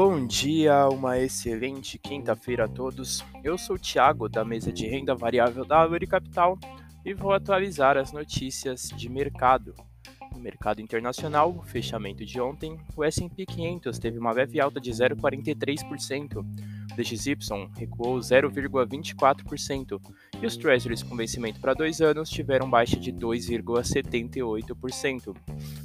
Bom 0.00 0.28
dia, 0.28 0.88
uma 0.88 1.18
excelente 1.18 1.98
quinta-feira 1.98 2.66
a 2.66 2.68
todos. 2.68 3.24
Eu 3.42 3.58
sou 3.58 3.74
o 3.74 3.78
Thiago, 3.80 4.28
da 4.28 4.44
mesa 4.44 4.72
de 4.72 4.86
renda 4.86 5.12
variável 5.12 5.64
da 5.64 5.80
Árvore 5.80 6.06
Capital, 6.06 6.56
e 7.04 7.12
vou 7.12 7.32
atualizar 7.32 7.96
as 7.96 8.12
notícias 8.12 8.90
de 8.96 9.08
mercado. 9.08 9.74
No 10.32 10.38
mercado 10.38 10.80
internacional, 10.80 11.64
fechamento 11.64 12.24
de 12.24 12.40
ontem, 12.40 12.78
o 12.96 13.02
S&P 13.02 13.44
500 13.44 13.98
teve 13.98 14.20
uma 14.20 14.30
leve 14.30 14.60
alta 14.60 14.80
de 14.80 14.92
0,43%, 14.92 16.46
DXY 16.98 17.70
recuou 17.76 18.18
0,24% 18.18 20.00
e 20.40 20.46
os 20.46 20.56
Treasuries 20.56 21.02
com 21.02 21.16
vencimento 21.16 21.60
para 21.60 21.74
dois 21.74 22.00
anos 22.00 22.30
tiveram 22.30 22.68
baixa 22.68 22.98
de 22.98 23.12
2,78%. 23.12 25.36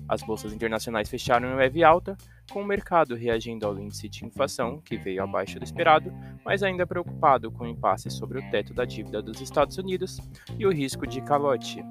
As 0.08 0.24
bolsas 0.24 0.54
internacionais 0.54 1.10
fecharam 1.10 1.50
em 1.50 1.56
leve 1.56 1.84
alta, 1.84 2.18
com 2.54 2.62
o 2.62 2.66
mercado 2.66 3.16
reagindo 3.16 3.66
ao 3.66 3.78
índice 3.80 4.08
de 4.08 4.24
inflação, 4.24 4.80
que 4.80 4.96
veio 4.96 5.24
abaixo 5.24 5.58
do 5.58 5.66
esperado, 5.66 6.14
mas 6.46 6.62
ainda 6.62 6.86
preocupado 6.86 7.52
com 7.52 7.64
o 7.64 7.68
impasse 7.68 8.12
sobre 8.12 8.38
o 8.38 8.52
teto 8.52 8.76
da 8.76 8.86
dívida 8.86 9.24
dos 9.24 9.42
Estados 9.42 9.76
Unidos 9.80 10.20
e 10.60 10.66
o 10.68 10.72
risco 10.72 11.08
de 11.08 11.20
calote. 11.20 11.84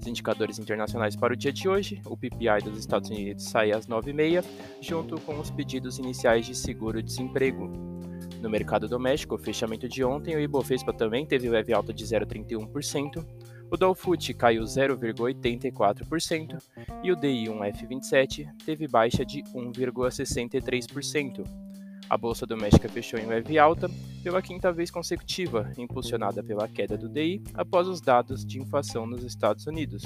Os 0.00 0.06
indicadores 0.06 0.58
internacionais 0.58 1.14
para 1.14 1.34
o 1.34 1.36
dia 1.36 1.52
de 1.52 1.68
hoje, 1.68 2.00
o 2.06 2.16
PPI 2.16 2.62
dos 2.64 2.78
Estados 2.78 3.10
Unidos 3.10 3.44
sai 3.44 3.70
às 3.70 3.86
9h30, 3.86 4.42
junto 4.80 5.20
com 5.20 5.38
os 5.38 5.50
pedidos 5.50 5.98
iniciais 5.98 6.46
de 6.46 6.54
seguro-desemprego. 6.54 7.70
No 8.40 8.48
mercado 8.48 8.88
doméstico, 8.88 9.34
o 9.34 9.38
fechamento 9.38 9.86
de 9.86 10.02
ontem, 10.02 10.34
o 10.34 10.40
Ibovespa 10.40 10.92
também 10.92 11.26
teve 11.26 11.50
leve 11.50 11.74
alta 11.74 11.92
de 11.92 12.04
0,31%, 12.04 13.26
o 13.70 13.76
Dow 13.76 13.94
Foot 13.94 14.32
caiu 14.34 14.62
0,84% 14.62 16.60
e 17.02 17.12
o 17.12 17.16
DI1F27 17.16 18.48
teve 18.64 18.88
baixa 18.88 19.24
de 19.24 19.42
1,63%. 19.44 21.44
A 22.08 22.16
bolsa 22.16 22.46
doméstica 22.46 22.88
fechou 22.88 23.18
em 23.18 23.26
leve 23.26 23.58
alta 23.58 23.90
pela 24.22 24.40
quinta 24.40 24.72
vez 24.72 24.90
consecutiva, 24.90 25.70
impulsionada 25.76 26.42
pela 26.42 26.66
queda 26.66 26.96
do 26.96 27.06
DI 27.08 27.42
após 27.52 27.86
os 27.86 28.00
dados 28.00 28.46
de 28.46 28.58
inflação 28.58 29.06
nos 29.06 29.22
Estados 29.22 29.66
Unidos. 29.66 30.04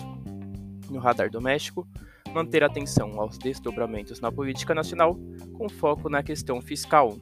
No 0.90 0.98
radar 0.98 1.30
doméstico, 1.30 1.86
manter 2.34 2.64
atenção 2.64 3.20
aos 3.20 3.38
desdobramentos 3.38 4.20
na 4.20 4.32
política 4.32 4.74
nacional, 4.74 5.16
com 5.54 5.68
foco 5.68 6.08
na 6.08 6.20
questão 6.22 6.60
fiscal, 6.60 7.16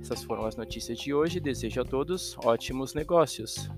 essas 0.00 0.22
foram 0.22 0.46
as 0.46 0.56
notícias 0.56 0.98
de 0.98 1.12
hoje. 1.12 1.38
Desejo 1.38 1.82
a 1.82 1.84
todos 1.84 2.36
ótimos 2.42 2.94
negócios. 2.94 3.68